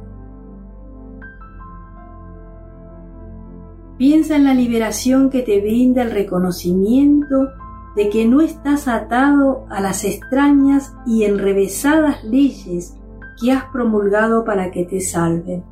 Piensa 3.97 4.37
en 4.37 4.45
la 4.45 4.55
liberación 4.55 5.31
que 5.31 5.43
te 5.43 5.61
brinda 5.61 6.03
el 6.03 6.11
reconocimiento 6.11 7.49
de 7.97 8.11
que 8.11 8.27
no 8.27 8.43
estás 8.43 8.87
atado 8.87 9.67
a 9.71 9.81
las 9.81 10.05
extrañas 10.05 10.95
y 11.05 11.25
enrevesadas 11.25 12.23
leyes 12.23 12.97
que 13.41 13.51
has 13.51 13.65
promulgado 13.73 14.45
para 14.45 14.71
que 14.71 14.85
te 14.85 15.01
salven. 15.01 15.65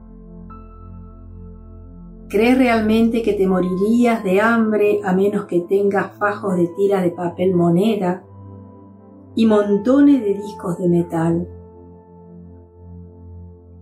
¿Crees 2.28 2.58
realmente 2.58 3.22
que 3.22 3.34
te 3.34 3.46
morirías 3.46 4.24
de 4.24 4.40
hambre 4.40 5.00
a 5.04 5.12
menos 5.12 5.44
que 5.44 5.60
tengas 5.60 6.16
fajos 6.18 6.56
de 6.56 6.66
tira 6.76 7.00
de 7.00 7.12
papel 7.12 7.54
moneda 7.54 8.24
y 9.36 9.46
montones 9.46 10.22
de 10.22 10.34
discos 10.34 10.76
de 10.78 10.88
metal? 10.88 11.48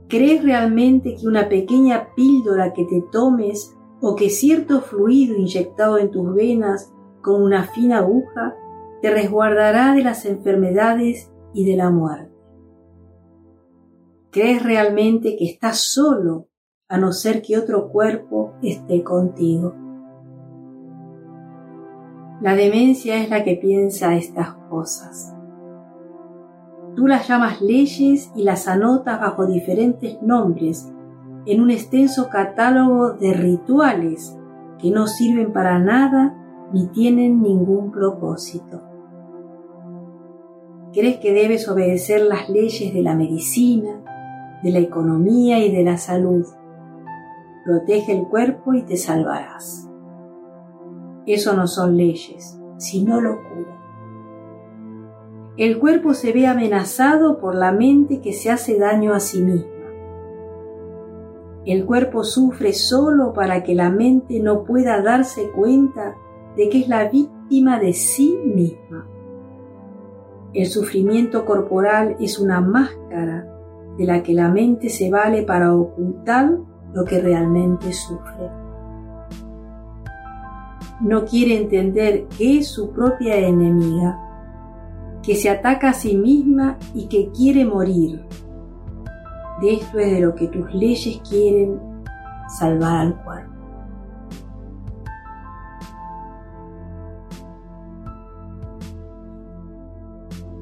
¿Crees 0.08 0.44
realmente 0.44 1.16
que 1.16 1.26
una 1.26 1.48
pequeña 1.48 2.08
píldora 2.14 2.74
que 2.74 2.84
te 2.84 3.02
tomes 3.10 3.74
o 4.02 4.14
que 4.14 4.28
cierto 4.28 4.82
fluido 4.82 5.36
inyectado 5.36 5.96
en 5.96 6.10
tus 6.10 6.34
venas 6.34 6.92
con 7.22 7.42
una 7.42 7.64
fina 7.64 8.00
aguja 8.00 8.54
te 9.00 9.10
resguardará 9.10 9.94
de 9.94 10.02
las 10.02 10.26
enfermedades 10.26 11.32
y 11.54 11.64
de 11.64 11.76
la 11.76 11.90
muerte. 11.90 12.30
¿Crees 14.30 14.62
realmente 14.62 15.36
que 15.36 15.46
estás 15.46 15.78
solo 15.78 16.48
a 16.88 16.98
no 16.98 17.12
ser 17.12 17.40
que 17.40 17.56
otro 17.56 17.88
cuerpo 17.88 18.52
esté 18.62 19.02
contigo? 19.02 19.74
La 22.42 22.54
demencia 22.54 23.22
es 23.22 23.30
la 23.30 23.42
que 23.42 23.56
piensa 23.56 24.14
estas 24.16 24.52
cosas. 24.68 25.34
Tú 26.94 27.06
las 27.06 27.26
llamas 27.26 27.62
leyes 27.62 28.30
y 28.36 28.42
las 28.42 28.68
anotas 28.68 29.18
bajo 29.18 29.46
diferentes 29.46 30.20
nombres 30.22 30.92
en 31.46 31.62
un 31.62 31.70
extenso 31.70 32.28
catálogo 32.28 33.12
de 33.12 33.32
rituales 33.32 34.36
que 34.78 34.90
no 34.90 35.06
sirven 35.06 35.52
para 35.52 35.78
nada 35.78 36.36
ni 36.72 36.86
tienen 36.88 37.42
ningún 37.42 37.92
propósito. 37.92 38.82
¿Crees 40.92 41.16
que 41.16 41.32
debes 41.32 41.68
obedecer 41.68 42.22
las 42.22 42.48
leyes 42.48 42.92
de 42.92 43.02
la 43.02 43.16
medicina, 43.16 44.02
de 44.62 44.70
la 44.70 44.78
economía 44.78 45.64
y 45.64 45.74
de 45.74 45.82
la 45.82 45.96
salud? 45.96 46.46
Protege 47.64 48.12
el 48.12 48.28
cuerpo 48.28 48.74
y 48.74 48.82
te 48.82 48.96
salvarás. 48.96 49.88
Eso 51.26 51.54
no 51.54 51.66
son 51.66 51.96
leyes, 51.96 52.60
sino 52.76 53.20
locura. 53.20 53.80
El 55.56 55.78
cuerpo 55.78 56.14
se 56.14 56.32
ve 56.32 56.46
amenazado 56.46 57.38
por 57.38 57.54
la 57.54 57.72
mente 57.72 58.20
que 58.20 58.32
se 58.32 58.50
hace 58.50 58.78
daño 58.78 59.14
a 59.14 59.20
sí 59.20 59.40
misma. 59.40 59.70
El 61.64 61.86
cuerpo 61.86 62.24
sufre 62.24 62.74
solo 62.74 63.32
para 63.32 63.62
que 63.62 63.74
la 63.74 63.88
mente 63.88 64.40
no 64.40 64.64
pueda 64.64 65.00
darse 65.00 65.50
cuenta 65.50 66.16
de 66.56 66.68
que 66.68 66.80
es 66.80 66.88
la 66.88 67.08
víctima 67.08 67.78
de 67.78 67.94
sí 67.94 68.38
misma. 68.44 69.08
El 70.52 70.66
sufrimiento 70.66 71.46
corporal 71.46 72.16
es 72.20 72.38
una 72.38 72.60
máscara 72.60 73.48
de 73.96 74.04
la 74.04 74.22
que 74.22 74.34
la 74.34 74.50
mente 74.50 74.88
se 74.88 75.10
vale 75.10 75.42
para 75.42 75.74
ocultar 75.74 76.58
lo 76.94 77.04
que 77.04 77.20
realmente 77.20 77.92
sufre. 77.92 78.50
No 81.00 81.24
quiere 81.24 81.60
entender 81.60 82.26
que 82.28 82.58
es 82.58 82.68
su 82.68 82.92
propia 82.92 83.36
enemiga, 83.36 84.18
que 85.22 85.34
se 85.34 85.50
ataca 85.50 85.90
a 85.90 85.94
sí 85.94 86.16
misma 86.16 86.78
y 86.94 87.08
que 87.08 87.30
quiere 87.32 87.64
morir. 87.64 88.24
De 89.60 89.74
esto 89.74 89.98
es 89.98 90.12
de 90.12 90.20
lo 90.20 90.34
que 90.34 90.48
tus 90.48 90.72
leyes 90.72 91.20
quieren 91.28 91.80
salvar 92.48 93.00
al 93.00 93.22
cuerpo. 93.24 93.54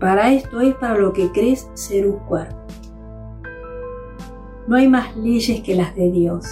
Para 0.01 0.33
esto 0.33 0.61
es 0.61 0.75
para 0.77 0.99
lo 0.99 1.13
que 1.13 1.31
crees 1.31 1.71
ser 1.75 2.09
un 2.09 2.19
cuerpo. 2.21 2.62
No 4.73 4.79
hay 4.79 4.89
más 4.89 5.15
leyes 5.19 5.61
que 5.61 5.75
las 5.75 5.95
de 5.95 6.11
Dios. 6.11 6.47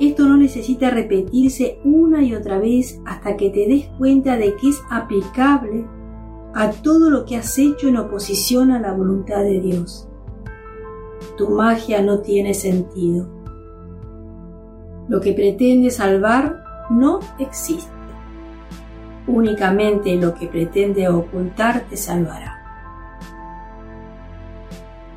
Esto 0.00 0.26
no 0.26 0.36
necesita 0.36 0.90
repetirse 0.90 1.78
una 1.84 2.24
y 2.24 2.34
otra 2.34 2.58
vez 2.58 3.00
hasta 3.06 3.36
que 3.36 3.50
te 3.50 3.68
des 3.68 3.86
cuenta 3.96 4.36
de 4.36 4.56
que 4.56 4.70
es 4.70 4.82
aplicable 4.90 5.86
a 6.52 6.72
todo 6.72 7.10
lo 7.10 7.26
que 7.26 7.36
has 7.36 7.56
hecho 7.60 7.86
en 7.86 7.96
oposición 7.96 8.72
a 8.72 8.80
la 8.80 8.92
voluntad 8.92 9.44
de 9.44 9.60
Dios. 9.60 10.08
Tu 11.36 11.48
magia 11.48 12.02
no 12.02 12.22
tiene 12.22 12.54
sentido. 12.54 13.28
Lo 15.06 15.20
que 15.20 15.32
pretende 15.32 15.90
salvar 15.90 16.64
no 16.90 17.20
existe. 17.38 17.88
Únicamente 19.28 20.16
lo 20.16 20.34
que 20.34 20.48
pretende 20.48 21.08
ocultar 21.08 21.84
te 21.88 21.96
salvará. 21.96 22.53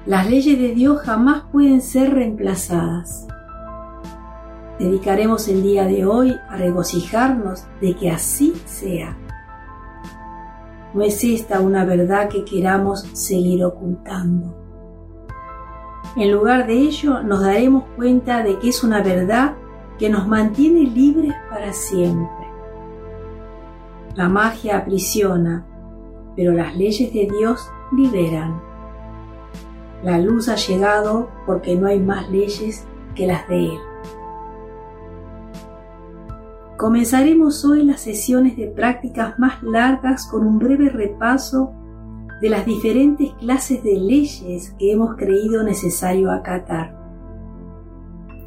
Las 0.07 0.29
leyes 0.29 0.57
de 0.57 0.73
Dios 0.73 1.01
jamás 1.01 1.43
pueden 1.51 1.81
ser 1.81 2.13
reemplazadas. 2.13 3.27
Dedicaremos 4.79 5.49
el 5.49 5.61
día 5.61 5.83
de 5.83 6.05
hoy 6.05 6.33
a 6.47 6.55
regocijarnos 6.55 7.65
de 7.81 7.93
que 7.93 8.09
así 8.09 8.53
sea. 8.63 9.17
No 10.93 11.01
es 11.01 11.21
esta 11.25 11.59
una 11.59 11.83
verdad 11.83 12.29
que 12.29 12.45
queramos 12.45 13.01
seguir 13.11 13.65
ocultando. 13.65 14.55
En 16.15 16.31
lugar 16.31 16.67
de 16.67 16.75
ello, 16.75 17.21
nos 17.21 17.41
daremos 17.41 17.83
cuenta 17.97 18.43
de 18.43 18.59
que 18.59 18.69
es 18.69 18.85
una 18.85 19.03
verdad 19.03 19.55
que 19.99 20.09
nos 20.09 20.25
mantiene 20.25 20.89
libres 20.89 21.33
para 21.49 21.73
siempre. 21.73 22.47
La 24.15 24.29
magia 24.29 24.77
aprisiona, 24.77 25.67
pero 26.37 26.53
las 26.53 26.77
leyes 26.77 27.11
de 27.13 27.27
Dios 27.29 27.69
liberan. 27.91 28.66
La 30.03 30.19
luz 30.19 30.47
ha 30.47 30.55
llegado 30.55 31.29
porque 31.45 31.75
no 31.75 31.87
hay 31.87 31.99
más 31.99 32.29
leyes 32.29 32.85
que 33.15 33.25
las 33.25 33.47
de 33.47 33.65
Él. 33.65 33.79
Comenzaremos 36.77 37.65
hoy 37.65 37.83
las 37.83 38.01
sesiones 38.01 38.55
de 38.55 38.67
prácticas 38.67 39.39
más 39.39 39.63
largas 39.63 40.27
con 40.27 40.45
un 40.45 40.59
breve 40.59 40.89
repaso 40.89 41.71
de 42.39 42.49
las 42.49 42.67
diferentes 42.67 43.33
clases 43.39 43.83
de 43.83 43.97
leyes 43.97 44.75
que 44.77 44.91
hemos 44.91 45.15
creído 45.15 45.63
necesario 45.63 46.31
acatar. 46.31 46.95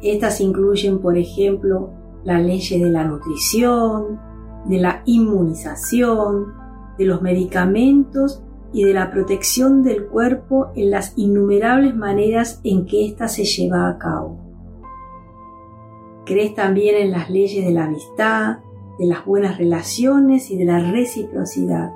Estas 0.01 0.39
incluyen, 0.39 0.99
por 0.99 1.17
ejemplo, 1.17 1.91
las 2.23 2.41
leyes 2.41 2.81
de 2.81 2.89
la 2.89 3.03
nutrición, 3.03 4.17
de 4.65 4.77
la 4.77 5.01
inmunización, 5.05 6.53
de 6.97 7.05
los 7.05 7.21
medicamentos 7.21 8.41
y 8.73 8.83
de 8.83 8.93
la 8.93 9.11
protección 9.11 9.83
del 9.83 10.07
cuerpo 10.07 10.71
en 10.75 10.91
las 10.91 11.13
innumerables 11.17 11.95
maneras 11.95 12.61
en 12.63 12.85
que 12.85 13.05
ésta 13.05 13.27
se 13.27 13.43
lleva 13.43 13.89
a 13.89 13.97
cabo. 13.97 14.37
Crees 16.25 16.55
también 16.55 16.95
en 16.95 17.11
las 17.11 17.29
leyes 17.29 17.65
de 17.65 17.71
la 17.71 17.85
amistad, 17.85 18.59
de 18.97 19.05
las 19.07 19.25
buenas 19.25 19.57
relaciones 19.57 20.51
y 20.51 20.57
de 20.57 20.65
la 20.65 20.91
reciprocidad. 20.91 21.91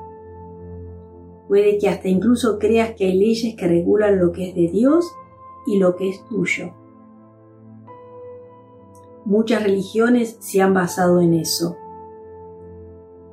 Puede 1.47 1.77
que 1.77 1.87
hasta 1.87 2.07
incluso 2.07 2.57
creas 2.57 2.95
que 2.95 3.05
hay 3.05 3.17
leyes 3.17 3.55
que 3.55 3.67
regulan 3.67 4.19
lo 4.19 4.31
que 4.31 4.49
es 4.49 4.55
de 4.55 4.67
Dios 4.67 5.11
y 5.67 5.77
lo 5.77 5.95
que 5.95 6.09
es 6.09 6.25
tuyo. 6.25 6.73
Muchas 9.25 9.63
religiones 9.63 10.37
se 10.39 10.61
han 10.61 10.73
basado 10.73 11.21
en 11.21 11.33
eso. 11.33 11.77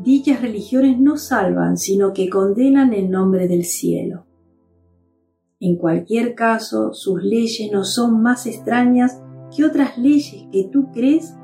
Dichas 0.02 0.42
religiones 0.42 0.98
no 0.98 1.16
salvan, 1.16 1.76
sino 1.76 2.12
que 2.12 2.28
condenan 2.28 2.92
en 2.92 3.10
nombre 3.10 3.48
del 3.48 3.64
cielo. 3.64 4.26
En 5.60 5.76
cualquier 5.76 6.34
caso, 6.34 6.92
sus 6.92 7.22
leyes 7.22 7.70
no 7.70 7.84
son 7.84 8.20
más 8.20 8.46
extrañas 8.46 9.22
¿Qué 9.54 9.66
otras 9.66 9.98
leyes 9.98 10.46
que 10.50 10.64
tú 10.72 10.90
crees 10.92 11.34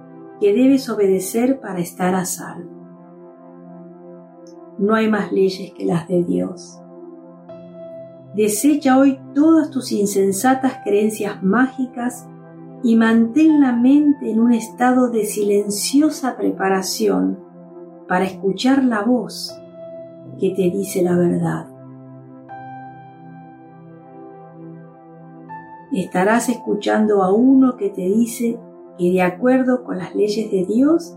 que 0.40 0.54
debes 0.54 0.88
obedecer 0.88 1.60
para 1.60 1.80
estar 1.80 2.14
a 2.14 2.24
salvo? 2.24 2.70
No 4.78 4.94
hay 4.94 5.08
más 5.10 5.30
leyes 5.30 5.72
que 5.72 5.84
las 5.84 6.08
de 6.08 6.24
Dios. 6.24 6.80
Desecha 8.34 8.98
hoy 8.98 9.18
todas 9.34 9.70
tus 9.70 9.92
insensatas 9.92 10.78
creencias 10.84 11.42
mágicas 11.42 12.26
y 12.82 12.96
mantén 12.96 13.60
la 13.60 13.74
mente 13.74 14.30
en 14.30 14.40
un 14.40 14.52
estado 14.52 15.10
de 15.10 15.26
silenciosa 15.26 16.36
preparación 16.38 17.47
para 18.08 18.24
escuchar 18.24 18.82
la 18.82 19.02
voz 19.02 19.54
que 20.40 20.50
te 20.50 20.70
dice 20.70 21.02
la 21.02 21.16
verdad. 21.16 21.78
estarás 26.00 26.48
escuchando 26.48 27.22
a 27.22 27.32
uno 27.32 27.76
que 27.76 27.90
te 27.90 28.02
dice 28.02 28.58
que 28.98 29.10
de 29.10 29.22
acuerdo 29.22 29.84
con 29.84 29.98
las 29.98 30.14
leyes 30.14 30.50
de 30.50 30.64
Dios, 30.64 31.16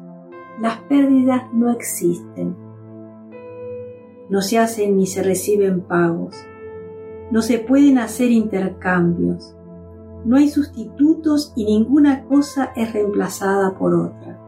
las 0.59 0.79
pérdidas 0.81 1.43
no 1.53 1.71
existen. 1.71 2.55
No 4.29 4.41
se 4.41 4.59
hacen 4.59 4.97
ni 4.97 5.07
se 5.07 5.23
reciben 5.23 5.81
pagos. 5.81 6.35
No 7.31 7.41
se 7.41 7.59
pueden 7.59 7.97
hacer 7.97 8.31
intercambios. 8.31 9.55
No 10.25 10.37
hay 10.37 10.49
sustitutos 10.49 11.53
y 11.55 11.65
ninguna 11.65 12.25
cosa 12.25 12.71
es 12.75 12.93
reemplazada 12.93 13.77
por 13.77 13.93
otra. 13.93 14.39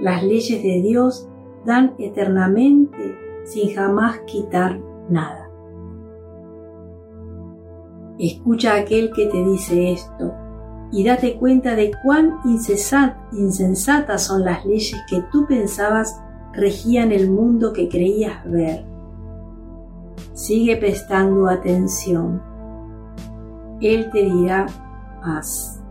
Las 0.00 0.24
leyes 0.24 0.62
de 0.62 0.82
Dios 0.82 1.28
dan 1.64 1.94
eternamente 1.98 3.16
sin 3.44 3.74
jamás 3.74 4.20
quitar 4.20 4.80
nada. 5.08 5.50
Escucha 8.18 8.74
a 8.74 8.80
aquel 8.80 9.12
que 9.12 9.26
te 9.26 9.42
dice 9.44 9.92
esto 9.92 10.32
y 10.92 11.04
date 11.04 11.38
cuenta 11.38 11.74
de 11.74 11.90
cuán 12.02 12.38
insensatas 12.44 14.22
son 14.24 14.44
las 14.44 14.64
leyes 14.66 15.00
que 15.08 15.22
tú 15.32 15.46
pensabas 15.46 16.20
regían 16.52 17.12
el 17.12 17.30
mundo 17.30 17.72
que 17.72 17.88
creías 17.88 18.44
ver. 18.44 18.84
Sigue 20.34 20.76
prestando 20.76 21.48
atención. 21.48 22.42
Él 23.80 24.10
te 24.12 24.22
dirá 24.22 24.66
paz. 25.22 25.82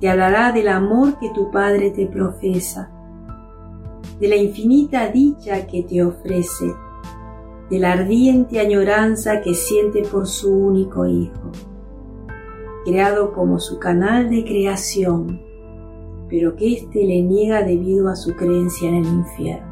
Te 0.00 0.08
hablará 0.08 0.52
del 0.52 0.68
amor 0.68 1.18
que 1.18 1.30
tu 1.30 1.50
Padre 1.50 1.90
te 1.90 2.06
profesa, 2.06 2.90
de 4.20 4.28
la 4.28 4.36
infinita 4.36 5.08
dicha 5.08 5.66
que 5.66 5.82
te 5.82 6.02
ofrece 6.02 6.74
de 7.70 7.78
la 7.78 7.92
ardiente 7.92 8.60
añoranza 8.60 9.40
que 9.40 9.54
siente 9.54 10.02
por 10.02 10.26
su 10.26 10.54
único 10.54 11.06
Hijo, 11.06 11.52
creado 12.84 13.32
como 13.32 13.60
su 13.60 13.78
canal 13.78 14.30
de 14.30 14.44
creación, 14.44 15.42
pero 16.30 16.56
que 16.56 16.74
éste 16.74 17.04
le 17.04 17.22
niega 17.22 17.62
debido 17.62 18.08
a 18.08 18.16
su 18.16 18.34
creencia 18.34 18.88
en 18.88 18.94
el 18.96 19.06
infierno. 19.06 19.68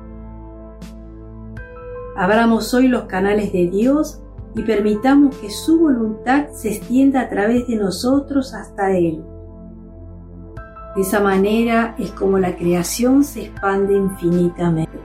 Abramos 2.16 2.72
hoy 2.74 2.88
los 2.88 3.04
canales 3.04 3.52
de 3.52 3.68
Dios 3.68 4.20
y 4.54 4.62
permitamos 4.62 5.36
que 5.36 5.50
su 5.50 5.78
voluntad 5.78 6.48
se 6.52 6.70
extienda 6.70 7.22
a 7.22 7.28
través 7.28 7.66
de 7.66 7.76
nosotros 7.76 8.54
hasta 8.54 8.96
Él. 8.96 9.22
De 10.96 11.02
esa 11.02 11.20
manera 11.20 11.94
es 11.98 12.10
como 12.12 12.38
la 12.38 12.56
creación 12.56 13.22
se 13.22 13.42
expande 13.42 13.94
infinitamente. 13.94 14.98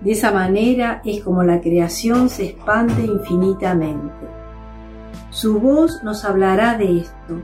De 0.00 0.12
esa 0.12 0.32
manera 0.32 1.02
es 1.04 1.22
como 1.22 1.42
la 1.42 1.60
creación 1.60 2.30
se 2.30 2.46
expande 2.46 3.04
infinitamente. 3.04 4.26
Su 5.28 5.60
voz 5.60 6.02
nos 6.02 6.24
hablará 6.24 6.78
de 6.78 7.00
esto, 7.00 7.42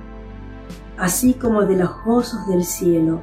así 0.96 1.34
como 1.34 1.66
de 1.66 1.76
los 1.76 1.90
gozos 2.06 2.46
del 2.46 2.64
cielo, 2.64 3.20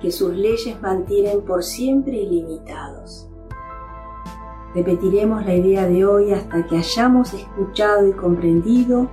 que 0.00 0.12
sus 0.12 0.32
leyes 0.32 0.80
mantienen 0.80 1.40
por 1.40 1.64
siempre 1.64 2.16
ilimitados. 2.16 3.28
Repetiremos 4.72 5.44
la 5.44 5.54
idea 5.54 5.88
de 5.88 6.04
hoy 6.04 6.32
hasta 6.32 6.64
que 6.64 6.76
hayamos 6.76 7.34
escuchado 7.34 8.06
y 8.06 8.12
comprendido 8.12 9.10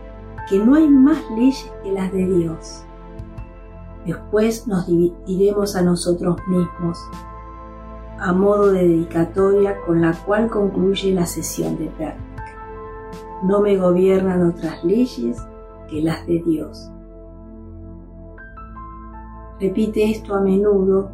que 0.50 0.60
no 0.60 0.76
hay 0.76 0.88
más 0.88 1.20
leyes 1.32 1.72
que 1.84 1.92
las 1.92 2.12
de 2.12 2.26
Dios. 2.26 2.84
Después 4.06 4.68
nos 4.68 4.88
dividiremos 4.88 5.76
a 5.76 5.82
nosotros 5.82 6.38
mismos 6.48 6.98
a 8.20 8.34
modo 8.34 8.72
de 8.72 8.88
dedicatoria 8.88 9.80
con 9.86 10.02
la 10.02 10.14
cual 10.14 10.50
concluye 10.50 11.14
la 11.14 11.26
sesión 11.26 11.78
de 11.78 11.88
práctica. 11.88 12.46
No 13.44 13.62
me 13.62 13.78
gobiernan 13.78 14.50
otras 14.50 14.84
leyes 14.84 15.38
que 15.90 16.02
las 16.02 16.26
de 16.26 16.42
Dios. 16.44 16.90
Repite 19.60 20.10
esto 20.10 20.36
a 20.36 20.42
menudo, 20.42 21.12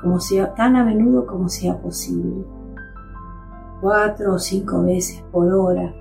como 0.00 0.20
sea, 0.20 0.54
tan 0.54 0.76
a 0.76 0.84
menudo 0.84 1.26
como 1.26 1.48
sea 1.48 1.78
posible. 1.80 2.44
Cuatro 3.80 4.34
o 4.34 4.38
cinco 4.38 4.82
veces 4.82 5.22
por 5.32 5.52
hora 5.52 5.94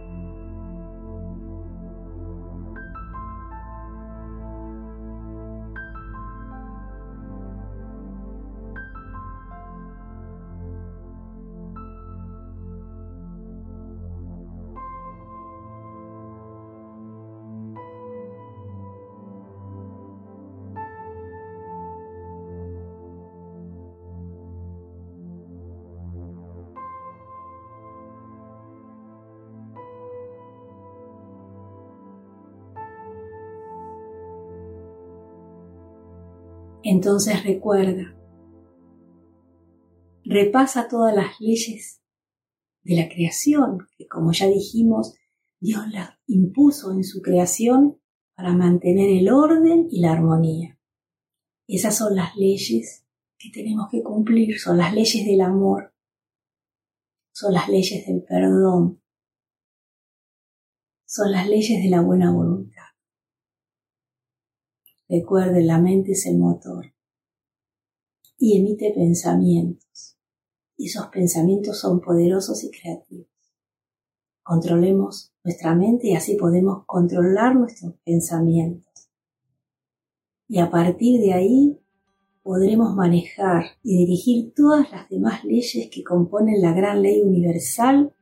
Entonces 37.05 37.43
recuerda, 37.43 38.17
repasa 40.23 40.87
todas 40.87 41.15
las 41.15 41.39
leyes 41.39 42.01
de 42.81 42.95
la 42.95 43.07
creación, 43.09 43.87
que 43.95 44.07
como 44.07 44.31
ya 44.31 44.47
dijimos, 44.47 45.13
Dios 45.59 45.83
las 45.91 46.17
impuso 46.25 46.91
en 46.93 47.03
su 47.03 47.21
creación 47.21 48.01
para 48.33 48.53
mantener 48.53 49.11
el 49.11 49.29
orden 49.29 49.87
y 49.91 50.01
la 50.01 50.13
armonía. 50.13 50.79
Esas 51.67 51.95
son 51.95 52.15
las 52.15 52.35
leyes 52.37 53.05
que 53.37 53.51
tenemos 53.51 53.87
que 53.91 54.01
cumplir, 54.01 54.57
son 54.57 54.79
las 54.79 54.91
leyes 54.91 55.27
del 55.27 55.41
amor, 55.41 55.93
son 57.31 57.53
las 57.53 57.69
leyes 57.69 58.07
del 58.07 58.23
perdón, 58.23 58.99
son 61.05 61.31
las 61.31 61.47
leyes 61.47 61.83
de 61.83 61.89
la 61.91 62.01
buena 62.01 62.31
voluntad. 62.31 62.81
Recuerden, 65.07 65.67
la 65.67 65.77
mente 65.77 66.13
es 66.13 66.25
el 66.25 66.39
motor 66.39 66.94
y 68.45 68.59
emite 68.59 68.93
pensamientos. 68.93 70.19
Y 70.77 70.85
esos 70.85 71.07
pensamientos 71.07 71.79
son 71.79 71.99
poderosos 71.99 72.63
y 72.63 72.69
creativos. 72.69 73.25
Controlemos 74.43 75.33
nuestra 75.43 75.73
mente 75.73 76.09
y 76.09 76.15
así 76.15 76.35
podemos 76.35 76.83
controlar 76.85 77.55
nuestros 77.55 77.95
pensamientos. 78.05 79.09
Y 80.47 80.59
a 80.59 80.69
partir 80.69 81.19
de 81.21 81.33
ahí 81.33 81.79
podremos 82.43 82.95
manejar 82.95 83.65
y 83.81 83.97
dirigir 83.97 84.53
todas 84.53 84.91
las 84.91 85.09
demás 85.09 85.43
leyes 85.43 85.89
que 85.91 86.03
componen 86.03 86.61
la 86.61 86.73
gran 86.73 87.01
ley 87.01 87.23
universal 87.23 88.13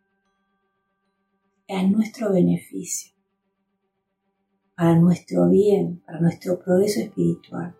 en 1.67 1.91
nuestro 1.91 2.31
beneficio, 2.31 3.13
para 4.73 4.97
nuestro 4.97 5.49
bien, 5.49 6.01
para 6.05 6.21
nuestro 6.21 6.63
progreso 6.63 7.01
espiritual, 7.01 7.75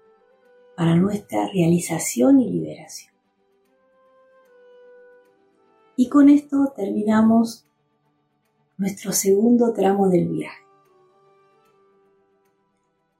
para 0.75 0.95
nuestra 0.95 1.47
realización 1.47 2.39
y 2.39 2.51
liberación. 2.51 3.13
Y 5.95 6.09
con 6.09 6.29
esto 6.29 6.73
terminamos 6.75 7.67
nuestro 8.77 9.12
segundo 9.12 9.73
tramo 9.73 10.09
del 10.09 10.27
viaje. 10.27 10.63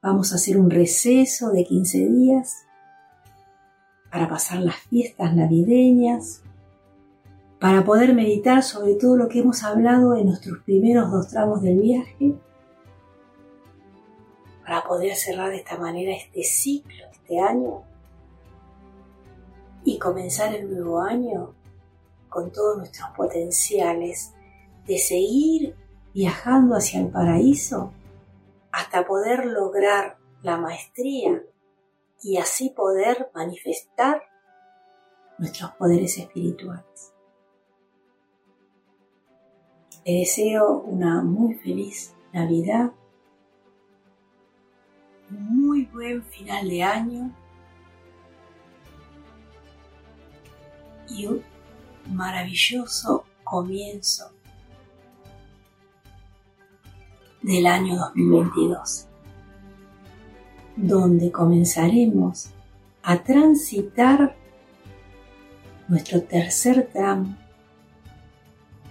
Vamos 0.02 0.34
a 0.34 0.36
hacer 0.36 0.58
un 0.58 0.70
receso 0.70 1.52
de 1.52 1.64
15 1.64 1.98
días 2.10 2.66
para 4.12 4.28
pasar 4.28 4.60
las 4.60 4.76
fiestas 4.76 5.36
navideñas, 5.36 6.44
para 7.60 7.86
poder 7.86 8.14
meditar 8.14 8.64
sobre 8.64 8.96
todo 8.96 9.16
lo 9.16 9.30
que 9.30 9.40
hemos 9.40 9.64
hablado 9.64 10.18
en 10.18 10.26
nuestros 10.26 10.60
primeros 10.64 11.10
dos 11.10 11.30
tramos 11.30 11.62
del 11.62 11.80
viaje, 11.80 12.36
para 14.64 14.84
poder 14.84 15.16
cerrar 15.16 15.52
de 15.52 15.58
esta 15.58 15.78
manera 15.78 16.14
este 16.14 16.44
ciclo, 16.44 17.06
este 17.24 17.40
año, 17.40 17.84
y 19.86 19.98
comenzar 19.98 20.54
el 20.54 20.70
nuevo 20.70 21.00
año 21.02 21.56
con 22.30 22.52
todos 22.52 22.78
nuestros 22.78 23.10
potenciales 23.16 24.34
de 24.86 24.98
seguir 24.98 25.76
viajando 26.14 26.76
hacia 26.76 27.00
el 27.02 27.10
paraíso 27.10 27.92
hasta 28.72 29.06
poder 29.06 29.46
lograr 29.46 30.18
la 30.42 30.58
maestría 30.58 31.44
y 32.22 32.38
así 32.38 32.70
poder 32.70 33.30
manifestar 33.34 34.24
nuestros 35.38 35.72
poderes 35.72 36.18
espirituales. 36.18 37.14
Le 40.06 40.20
deseo 40.20 40.80
una 40.80 41.22
muy 41.22 41.56
feliz 41.56 42.14
Navidad, 42.34 42.92
buen 46.04 46.22
final 46.24 46.68
de 46.68 46.84
año 46.84 47.32
y 51.10 51.28
un 51.28 51.42
maravilloso 52.08 53.24
comienzo 53.46 54.30
del 57.42 57.66
año 57.68 57.96
2022 57.96 59.08
donde 60.76 61.32
comenzaremos 61.32 62.50
a 63.02 63.24
transitar 63.24 64.36
nuestro 65.88 66.22
tercer 66.24 66.90
tramo 66.92 67.34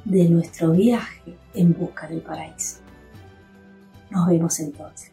de 0.07 0.31
nuestro 0.31 0.73
viaje 0.73 1.37
en 1.53 1.75
busca 1.75 2.09
del 2.09 2.23
paraíso. 2.23 2.79
Nos 4.11 4.29
vemos 4.29 4.59
entonces. 4.61 5.13